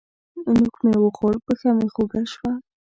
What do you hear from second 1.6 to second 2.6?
مې خوږ شوه.